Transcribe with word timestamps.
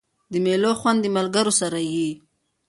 د 0.31 0.33
مېلو 0.45 0.71
خوند 0.79 0.99
د 1.03 1.07
ملګرو 1.17 1.53
سره 1.61 1.79
يي. 1.91 2.09